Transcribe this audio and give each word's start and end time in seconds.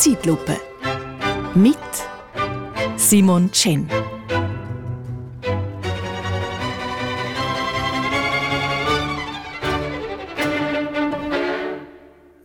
Zeitlupe. 0.00 0.56
Mit 1.54 1.76
Simon 2.96 3.52
Chen. 3.52 3.86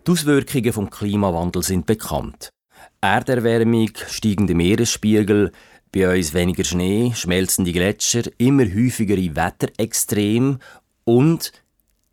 Die 0.05 0.11
Auswirkungen 0.11 0.63
des 0.65 0.89
Klimawandels 0.91 1.67
sind 1.67 1.85
bekannt. 1.85 2.49
Erderwärmung, 2.99 3.91
steigende 4.09 4.53
Meeresspiegel, 4.53 5.53
bei 5.93 6.13
uns 6.13 6.33
weniger 6.33 6.65
Schnee, 6.65 7.13
schmelzende 7.15 7.71
Gletscher, 7.71 8.23
immer 8.37 8.65
häufigere 8.65 9.33
Wetterextreme 9.33 10.59
und 11.05 11.53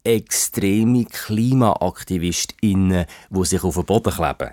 extreme 0.05 1.05
KlimaaktivistInnen, 1.07 3.07
die 3.29 3.45
sich 3.45 3.65
auf 3.65 3.75
den 3.75 3.87
Boden 3.87 4.13
kleben. 4.13 4.53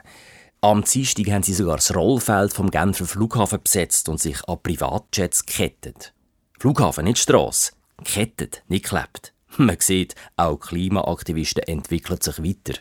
Am 0.62 0.84
Dienstag 0.84 1.32
haben 1.32 1.44
sie 1.44 1.54
sogar 1.54 1.78
das 1.78 1.96
Rollfeld 1.96 2.54
vom 2.54 2.70
Genfer 2.70 3.06
Flughafen 3.06 3.62
besetzt 3.64 4.10
und 4.10 4.20
sich 4.20 4.44
an 4.46 4.62
Privatjets 4.62 5.46
gekettet. 5.46 6.14
Flughafen, 6.60 7.06
nicht 7.06 7.18
Strasse. 7.18 7.72
Kettet, 8.04 8.64
nicht 8.68 8.84
klebt. 8.84 9.34
Man 9.58 9.78
sieht, 9.80 10.16
auch 10.36 10.60
Klimaaktivisten 10.60 11.64
entwickeln 11.64 12.20
sich 12.20 12.44
weiter. 12.44 12.78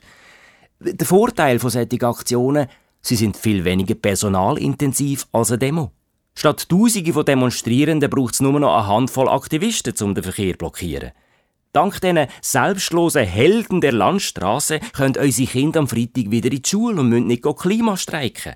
Der 0.80 1.06
Vorteil 1.06 1.60
von 1.60 1.70
solchen 1.70 2.02
Aktionen, 2.02 2.66
sie 3.00 3.14
sind 3.14 3.36
viel 3.36 3.64
weniger 3.64 3.94
personalintensiv 3.94 5.28
als 5.30 5.52
eine 5.52 5.58
Demo. 5.58 5.92
Statt 6.34 6.68
Tausende 6.68 7.12
von 7.12 7.24
Demonstrierenden 7.24 8.10
braucht 8.10 8.34
es 8.34 8.40
nur 8.40 8.58
noch 8.58 8.76
eine 8.76 8.88
Handvoll 8.88 9.28
Aktivisten, 9.28 9.94
um 10.02 10.16
den 10.16 10.24
Verkehr 10.24 10.54
zu 10.54 10.58
blockieren. 10.58 11.12
Dank 11.72 12.00
diesen 12.00 12.26
selbstlosen 12.40 13.24
Helden 13.24 13.80
der 13.80 13.92
Landstraße 13.92 14.80
können 14.92 15.16
unsere 15.16 15.48
Kinder 15.48 15.80
am 15.80 15.88
Freitag 15.88 16.30
wieder 16.30 16.50
in 16.50 16.62
die 16.62 16.68
Schule 16.68 17.00
und 17.00 17.10
müssen 17.10 17.26
nicht 17.26 17.42
Klimastreiken. 17.42 18.54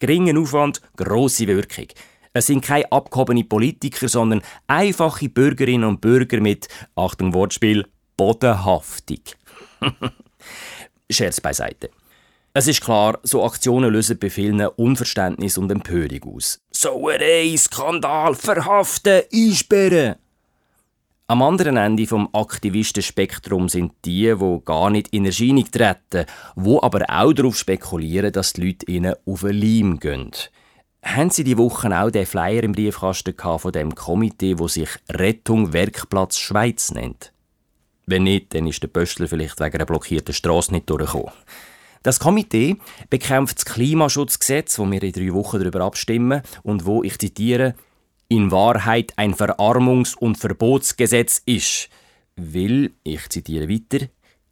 Geringen 0.00 0.38
Aufwand, 0.38 0.80
grosse 0.96 1.46
Wirkung. 1.46 1.86
Es 2.32 2.46
sind 2.46 2.64
keine 2.64 2.90
abgehobenen 2.92 3.48
Politiker, 3.48 4.08
sondern 4.08 4.42
einfache 4.66 5.28
Bürgerinnen 5.28 5.88
und 5.88 6.00
Bürger 6.00 6.40
mit, 6.40 6.68
Achtung 6.94 7.32
Wortspiel, 7.34 7.86
Bodenhaftung. 8.16 9.22
Scherz 11.10 11.40
beiseite. 11.40 11.90
Es 12.54 12.66
ist 12.66 12.80
klar, 12.80 13.18
so 13.22 13.44
Aktionen 13.44 13.92
lösen 13.92 14.18
bei 14.18 14.30
vielen 14.30 14.66
Unverständnis 14.66 15.58
und 15.58 15.70
Empörung 15.70 16.34
aus. 16.34 16.60
Sauerei, 16.70 17.54
Skandal, 17.56 18.34
verhaften, 18.34 19.22
einsperren. 19.32 20.16
Am 21.30 21.42
anderen 21.42 21.76
Ende 21.76 22.06
vom 22.06 22.30
Aktivistenspektrum 22.32 23.68
sind 23.68 23.92
die, 24.06 24.34
die 24.34 24.60
gar 24.64 24.88
nicht 24.88 25.08
in 25.08 25.26
Erscheinung 25.26 25.70
treten, 25.70 26.24
wo 26.56 26.80
aber 26.80 27.04
auch 27.06 27.34
darauf 27.34 27.58
spekulieren, 27.58 28.32
dass 28.32 28.54
die 28.54 28.64
Leute 28.64 28.86
ihnen 28.90 29.14
auf 29.26 29.42
den 29.42 29.60
Leim 29.60 30.00
gehen. 30.00 30.30
Haben 31.04 31.28
Sie 31.28 31.44
die 31.44 31.58
Woche 31.58 31.94
auch 31.94 32.10
den 32.10 32.24
Flyer 32.24 32.62
im 32.62 32.72
Briefkasten 32.72 33.34
von 33.36 33.72
dem 33.72 33.94
Komitee, 33.94 34.58
wo 34.58 34.68
sich 34.68 34.88
Rettung 35.10 35.74
Werkplatz 35.74 36.38
Schweiz 36.38 36.92
nennt? 36.92 37.34
Wenn 38.06 38.22
nicht, 38.22 38.54
dann 38.54 38.66
ist 38.66 38.82
der 38.82 38.88
Pöstler 38.88 39.28
vielleicht 39.28 39.60
wegen 39.60 39.74
einer 39.74 39.84
blockierten 39.84 40.32
Straße 40.32 40.72
nicht 40.72 40.88
durchgekommen. 40.88 41.34
Das 42.02 42.20
Komitee 42.20 42.78
bekämpft 43.10 43.58
das 43.58 43.66
Klimaschutzgesetz, 43.66 44.78
wo 44.78 44.90
wir 44.90 45.02
in 45.02 45.12
drei 45.12 45.34
Wochen 45.34 45.58
darüber 45.58 45.82
abstimmen 45.82 46.40
und 46.62 46.86
wo, 46.86 47.02
ich 47.02 47.18
zitiere, 47.18 47.74
in 48.28 48.50
Wahrheit 48.50 49.12
ein 49.16 49.34
Verarmungs- 49.34 50.16
und 50.16 50.36
Verbotsgesetz 50.36 51.42
ist, 51.46 51.88
will, 52.36 52.92
ich 53.02 53.28
zitiere 53.28 53.68
weiter, 53.68 54.06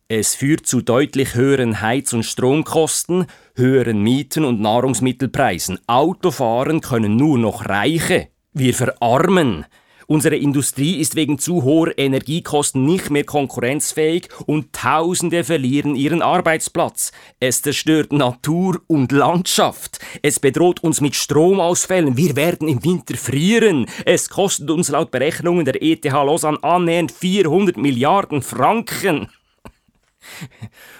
es 0.08 0.36
führt 0.36 0.66
zu 0.66 0.82
deutlich 0.82 1.34
höheren 1.34 1.80
Heiz- 1.80 2.12
und 2.12 2.22
Stromkosten, 2.22 3.26
höheren 3.56 4.02
Mieten 4.02 4.44
und 4.44 4.60
Nahrungsmittelpreisen. 4.60 5.80
Autofahren 5.88 6.80
können 6.80 7.16
nur 7.16 7.38
noch 7.38 7.66
Reiche. 7.66 8.28
Wir 8.52 8.72
verarmen. 8.72 9.66
Unsere 10.08 10.36
Industrie 10.36 11.00
ist 11.00 11.16
wegen 11.16 11.38
zu 11.38 11.64
hoher 11.64 11.98
Energiekosten 11.98 12.84
nicht 12.84 13.10
mehr 13.10 13.24
konkurrenzfähig 13.24 14.28
und 14.46 14.72
Tausende 14.72 15.42
verlieren 15.42 15.96
ihren 15.96 16.22
Arbeitsplatz. 16.22 17.10
Es 17.40 17.62
zerstört 17.62 18.12
Natur 18.12 18.80
und 18.86 19.10
Landschaft. 19.10 19.98
Es 20.22 20.38
bedroht 20.38 20.84
uns 20.84 21.00
mit 21.00 21.16
Stromausfällen. 21.16 22.16
Wir 22.16 22.36
werden 22.36 22.68
im 22.68 22.84
Winter 22.84 23.16
frieren. 23.16 23.86
Es 24.04 24.28
kostet 24.28 24.70
uns 24.70 24.90
laut 24.90 25.10
Berechnungen 25.10 25.64
der 25.64 25.82
ETH 25.82 26.04
Lausanne 26.04 26.62
annähernd 26.62 27.10
400 27.10 27.76
Milliarden 27.76 28.42
Franken. 28.42 29.28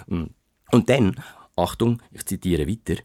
Und 0.73 0.88
dann, 0.88 1.17
Achtung, 1.55 2.03
ich 2.11 2.27
zitiere 2.27 2.67
weiter, 2.69 3.00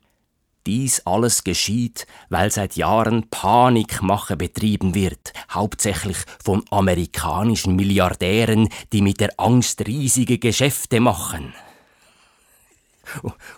dies 0.65 1.01
alles 1.05 1.43
geschieht, 1.43 2.05
weil 2.29 2.51
seit 2.51 2.75
Jahren 2.75 3.29
Panikmache 3.29 4.37
betrieben 4.37 4.95
wird, 4.95 5.33
hauptsächlich 5.49 6.17
von 6.43 6.63
amerikanischen 6.69 7.75
Milliardären, 7.75 8.69
die 8.93 9.01
mit 9.01 9.19
der 9.19 9.31
Angst 9.37 9.87
riesige 9.87 10.37
Geschäfte 10.37 10.99
machen. 10.99 11.53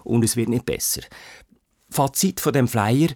Und 0.04 0.24
es 0.24 0.36
wird 0.36 0.50
nicht 0.50 0.66
besser. 0.66 1.02
Fazit 1.90 2.40
von 2.40 2.54
dem 2.54 2.68
Flyer: 2.68 3.10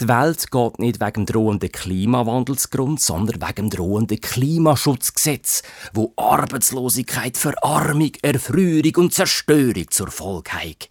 Die 0.00 0.08
Welt 0.08 0.50
geht 0.50 0.78
nicht 0.78 1.00
wegen 1.00 1.26
drohenden 1.26 1.70
Klimawandelsgrund, 1.70 3.00
sondern 3.00 3.40
wegen 3.40 3.70
drohenden 3.70 4.20
Klimaschutzgesetz, 4.20 5.62
wo 5.94 6.12
Arbeitslosigkeit, 6.16 7.36
Verarmung, 7.36 8.12
Erfrierung 8.22 9.04
und 9.04 9.14
Zerstörung 9.14 9.90
zur 9.90 10.10
Folge 10.10 10.52
hat. 10.52 10.88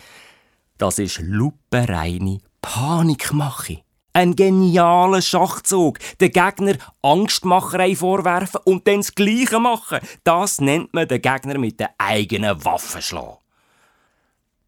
Das 0.77 0.99
ist 0.99 1.19
lupenreine 1.19 2.39
Panikmache. 2.61 3.81
Ein 4.11 4.35
genialer 4.35 5.21
Schachzug. 5.21 5.99
Den 6.19 6.31
Gegner 6.31 6.75
Angstmacherei 7.01 7.95
vorwerfen 7.95 8.61
und 8.65 8.87
dann 8.87 8.97
das 8.97 9.15
Gleiche 9.15 9.59
machen. 9.59 9.99
Das 10.23 10.59
nennt 10.59 10.93
man 10.93 11.07
den 11.07 11.21
Gegner 11.21 11.57
mit 11.57 11.79
der 11.79 11.91
eigenen 11.97 12.63
Waffe 12.63 13.01
schlagen. 13.01 13.37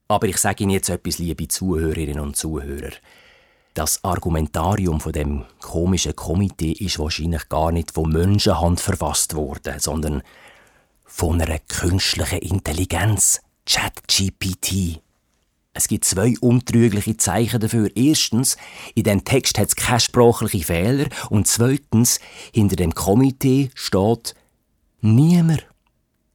Aber 0.09 0.27
ich 0.27 0.37
sage 0.37 0.63
Ihnen 0.63 0.71
jetzt 0.71 0.89
etwas, 0.89 1.17
liebe 1.17 1.47
Zuhörerinnen 1.47 2.19
und 2.19 2.37
Zuhörer. 2.37 2.91
Das 3.73 4.03
Argumentarium 4.03 4.99
von 4.99 5.11
dem 5.11 5.45
komischen 5.61 6.15
Komitee 6.15 6.71
ist 6.71 6.99
wahrscheinlich 6.99 7.47
gar 7.49 7.71
nicht 7.71 7.91
von 7.91 8.09
Menschenhand 8.11 8.79
verfasst 8.79 9.35
worden, 9.35 9.79
sondern 9.79 10.23
von 11.05 11.41
einer 11.41 11.59
künstlichen 11.59 12.39
Intelligenz, 12.39 13.41
ChatGPT. 13.65 15.01
Es 15.77 15.87
gibt 15.87 16.05
zwei 16.05 16.33
untrügliche 16.41 17.17
Zeichen 17.17 17.59
dafür. 17.59 17.91
Erstens, 17.95 18.57
in 18.95 19.03
dem 19.03 19.23
Text 19.23 19.59
hat 19.59 19.67
es 19.67 19.75
keine 19.75 19.99
sprachlichen 19.99 20.63
Fehler. 20.63 21.05
Und 21.29 21.45
zweitens, 21.47 22.19
hinter 22.51 22.75
dem 22.75 22.95
Komitee 22.95 23.69
steht 23.75 24.33
niemand. 25.01 25.67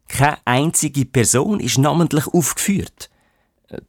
Keine 0.07 0.39
einzige 0.45 1.07
Person 1.07 1.59
ist 1.59 1.79
namentlich 1.79 2.29
aufgeführt. 2.29 3.11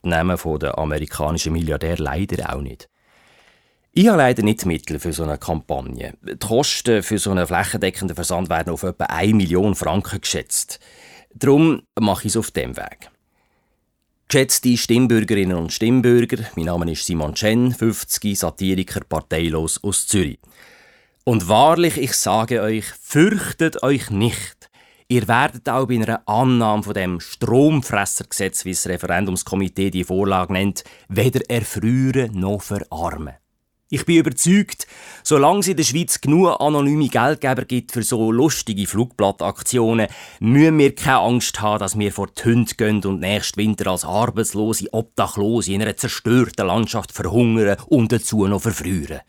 Die 0.02 0.08
Namen 0.08 0.36
der 0.58 0.76
amerikanischen 0.76 1.52
Milliardär 1.52 1.98
leider 1.98 2.52
auch 2.52 2.60
nicht. 2.60 2.88
Ich 3.92 4.08
habe 4.08 4.18
leider 4.18 4.42
nicht 4.42 4.66
Mittel 4.66 4.98
für 4.98 5.12
so 5.12 5.22
eine 5.22 5.38
Kampagne. 5.38 6.14
Die 6.22 6.36
Kosten 6.36 7.04
für 7.04 7.18
so 7.18 7.30
einen 7.30 7.46
flächendeckenden 7.46 8.16
Versand 8.16 8.48
werden 8.48 8.72
auf 8.72 8.82
etwa 8.82 9.04
1 9.04 9.34
Million 9.34 9.76
Franken 9.76 10.20
geschätzt. 10.20 10.80
Darum 11.32 11.82
mache 11.96 12.26
ich 12.26 12.32
es 12.32 12.36
auf 12.36 12.50
dem 12.50 12.76
Weg. 12.76 13.13
Geschätzte 14.34 14.76
Stimmbürgerinnen 14.76 15.56
und 15.56 15.72
Stimmbürger, 15.72 16.38
mein 16.56 16.64
Name 16.64 16.90
ist 16.90 17.06
Simon 17.06 17.36
Chen, 17.36 17.70
50, 17.70 18.36
Satiriker, 18.36 19.02
parteilos 19.08 19.78
aus 19.84 20.08
Zürich. 20.08 20.40
Und 21.22 21.46
wahrlich, 21.46 21.98
ich 21.98 22.14
sage 22.14 22.60
euch, 22.60 22.84
fürchtet 23.00 23.84
euch 23.84 24.10
nicht. 24.10 24.70
Ihr 25.06 25.28
werdet 25.28 25.68
auch 25.68 25.86
bei 25.86 25.94
einer 25.94 26.28
Annahme 26.28 26.82
von 26.82 26.94
dem 26.94 27.20
Stromfressergesetz, 27.20 28.64
wie 28.64 28.72
das 28.72 28.88
Referendumskomitee 28.88 29.92
die 29.92 30.02
Vorlage 30.02 30.52
nennt, 30.52 30.82
weder 31.06 31.48
erfrieren 31.48 32.32
noch 32.34 32.60
verarmen. 32.60 33.34
Ich 33.94 34.06
bin 34.06 34.16
überzeugt, 34.16 34.88
solange 35.22 35.60
es 35.60 35.68
in 35.68 35.76
der 35.76 35.84
Schweiz 35.84 36.20
genug 36.20 36.60
anonyme 36.60 37.08
Geldgeber 37.08 37.64
gibt 37.64 37.92
für 37.92 38.02
so 38.02 38.32
lustige 38.32 38.88
Flugblattaktionen, 38.88 40.08
müssen 40.40 40.78
wir 40.78 40.96
keine 40.96 41.18
Angst 41.18 41.60
haben, 41.60 41.78
dass 41.78 41.96
wir 41.96 42.10
vor 42.10 42.26
die 42.26 42.42
Hunde 42.42 42.74
gehen 42.74 43.04
und 43.04 43.20
nächsten 43.20 43.56
Winter 43.58 43.92
als 43.92 44.04
arbeitslose 44.04 44.92
Obdachlose 44.92 45.72
in 45.72 45.82
einer 45.82 45.96
zerstörten 45.96 46.66
Landschaft 46.66 47.12
verhungern 47.12 47.76
und 47.86 48.10
dazu 48.10 48.48
noch 48.48 48.62
verfrieren. 48.62 49.20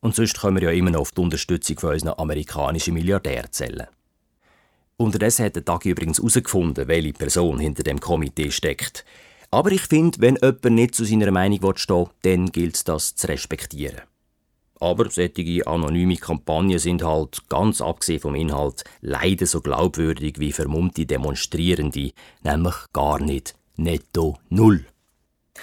Und 0.00 0.14
sonst 0.14 0.40
können 0.40 0.56
wir 0.56 0.70
ja 0.70 0.70
immer 0.70 0.90
noch 0.90 1.00
auf 1.00 1.12
die 1.12 1.20
Unterstützung 1.20 1.78
von 1.78 1.92
unseren 1.92 2.18
amerikanischen 2.18 2.94
Milliardären 2.94 3.52
zählen. 3.52 3.88
Unterdessen 4.96 5.44
hat 5.44 5.56
der 5.56 5.66
Tag 5.66 5.84
übrigens 5.84 6.16
herausgefunden, 6.16 6.88
welche 6.88 7.12
Person 7.12 7.58
hinter 7.58 7.82
dem 7.82 8.00
Komitee 8.00 8.52
steckt. 8.52 9.04
Aber 9.52 9.70
ich 9.70 9.82
finde, 9.82 10.18
wenn 10.20 10.36
jemand 10.36 10.64
nicht 10.64 10.94
zu 10.94 11.04
seiner 11.04 11.30
Meinung 11.30 11.76
stehen 11.76 12.06
dann 12.22 12.46
gilt 12.46 12.74
es, 12.74 12.84
das 12.84 13.14
zu 13.14 13.28
respektieren. 13.28 14.00
Aber 14.80 15.10
solche 15.10 15.66
anonyme 15.66 16.16
Kampagnen 16.16 16.78
sind 16.78 17.04
halt, 17.04 17.48
ganz 17.50 17.82
abgesehen 17.82 18.20
vom 18.20 18.34
Inhalt, 18.34 18.82
leider 19.02 19.46
so 19.46 19.60
glaubwürdig 19.60 20.40
wie 20.40 20.52
vermummte 20.52 21.04
Demonstrierende, 21.04 22.12
nämlich 22.42 22.74
gar 22.94 23.20
nicht 23.20 23.54
netto 23.76 24.38
null. 24.48 24.86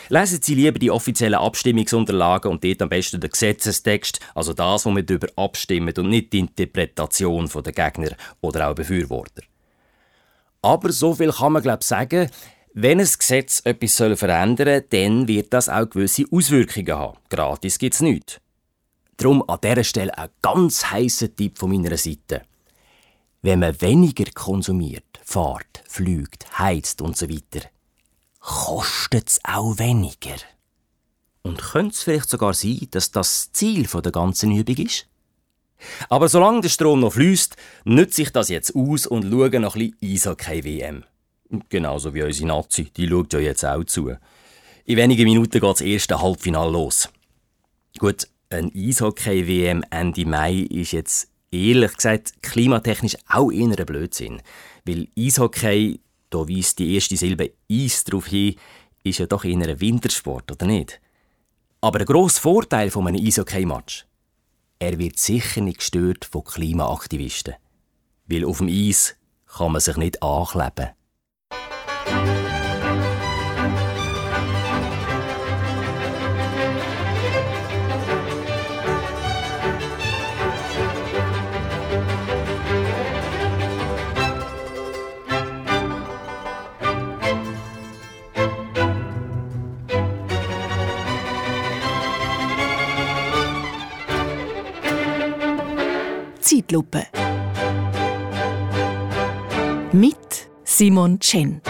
Lesen 0.09 0.39
Sie 0.39 0.53
lieber 0.53 0.77
die 0.77 0.91
offiziellen 0.91 1.39
Abstimmungsunterlagen 1.39 2.51
und 2.51 2.63
dort 2.63 2.83
am 2.83 2.89
besten 2.89 3.19
den 3.19 3.31
Gesetzestext, 3.31 4.19
also 4.35 4.53
das, 4.53 4.85
wo 4.85 4.95
wir 4.95 5.01
darüber 5.01 5.29
abstimmen 5.35 5.95
und 5.97 6.09
nicht 6.09 6.31
die 6.31 6.39
Interpretation 6.39 7.49
der 7.49 7.73
Gegner 7.73 8.11
oder 8.39 8.69
auch 8.69 8.75
Befürworter. 8.75 9.41
Aber 10.61 10.91
so 10.91 11.15
viel 11.15 11.31
kann 11.31 11.53
man 11.53 11.63
glaube 11.63 11.79
ich 11.81 11.87
sagen, 11.87 12.29
wenn 12.81 12.99
ein 12.99 13.09
Gesetz 13.17 13.61
etwas 13.65 13.95
verändern 13.95 14.67
soll, 14.67 14.85
dann 14.89 15.27
wird 15.27 15.53
das 15.53 15.67
auch 15.69 15.89
gewisse 15.89 16.25
Auswirkungen 16.31 16.95
haben. 16.95 17.17
Gratis 17.29 17.77
gibt 17.77 17.95
es 17.95 18.01
nichts. 18.01 18.39
Darum 19.17 19.43
an 19.49 19.59
dieser 19.61 19.83
Stelle 19.83 20.17
ein 20.17 20.29
ganz 20.41 20.85
heißer 20.85 21.35
Tipp 21.35 21.57
von 21.57 21.71
meiner 21.71 21.97
Seite. 21.97 22.43
Wenn 23.41 23.59
man 23.59 23.79
weniger 23.81 24.31
konsumiert, 24.33 25.19
fährt, 25.23 25.83
fliegt, 25.87 26.57
heizt 26.57 27.01
und 27.01 27.17
so 27.17 27.29
weiter, 27.29 27.67
kostet 28.39 29.29
es 29.29 29.39
auch 29.43 29.77
weniger. 29.77 30.37
Und 31.41 31.61
könnte 31.61 31.95
es 31.95 32.03
vielleicht 32.03 32.29
sogar 32.29 32.53
sein, 32.53 32.87
dass 32.91 33.11
das 33.11 33.51
Ziel 33.51 33.87
der 33.87 34.11
ganzen 34.11 34.51
Übung 34.55 34.77
ist? 34.77 35.07
Aber 36.09 36.29
solange 36.29 36.61
der 36.61 36.69
Strom 36.69 37.01
noch 37.01 37.13
fließt, 37.13 37.55
nütze 37.85 38.21
ich 38.21 38.31
das 38.31 38.49
jetzt 38.49 38.75
aus 38.75 39.05
und 39.05 39.29
schaue 39.29 39.59
noch 39.59 39.75
ein 39.75 39.91
bisschen 39.91 39.97
Eishockey-WM. 40.01 41.03
Genauso 41.69 42.13
wie 42.13 42.23
unsere 42.23 42.47
Nazi, 42.47 42.85
die 42.95 43.07
schaut 43.07 43.33
ja 43.33 43.39
jetzt 43.39 43.65
auch 43.65 43.83
zu. 43.83 44.11
In 44.85 44.97
wenigen 44.97 45.23
Minuten 45.23 45.51
geht 45.51 45.63
das 45.63 45.81
erste 45.81 46.21
Halbfinale 46.21 46.71
los. 46.71 47.09
Gut, 47.97 48.27
ein 48.49 48.71
Eishockey-WM 48.75 49.83
Ende 49.89 50.25
Mai 50.25 50.67
ist 50.69 50.91
jetzt 50.91 51.29
ehrlich 51.51 51.95
gesagt 51.95 52.41
klimatechnisch 52.43 53.17
auch 53.27 53.51
eher 53.51 53.67
ein 53.67 53.85
Blödsinn. 53.85 54.41
Weil 54.85 55.07
Eishockey, 55.17 55.99
da 56.29 56.39
weist 56.47 56.79
die 56.79 56.93
erste 56.93 57.17
Silbe 57.17 57.51
Eis 57.71 58.03
darauf 58.03 58.27
hin, 58.27 58.55
ist 59.03 59.19
ja 59.19 59.25
doch 59.25 59.43
eher 59.43 59.57
ein 59.57 59.79
Wintersport, 59.79 60.51
oder 60.51 60.67
nicht? 60.67 61.01
Aber 61.81 61.99
der 61.99 62.07
grosse 62.07 62.41
Vorteil 62.41 62.91
von 62.91 63.07
einem 63.07 63.25
Eishockey-Match, 63.25 64.05
er 64.77 64.99
wird 64.99 65.17
sicher 65.17 65.61
nicht 65.61 65.79
gestört 65.79 66.25
von 66.25 66.43
Klimaaktivisten. 66.43 67.55
Weil 68.27 68.45
auf 68.45 68.59
dem 68.59 68.67
Eis 68.67 69.15
kann 69.47 69.71
man 69.71 69.81
sich 69.81 69.97
nicht 69.97 70.21
ankleben. 70.21 70.89
Zeitlupe. 96.49 97.05
Mit 99.91 100.49
Simon 100.63 101.19
Chen. 101.19 101.61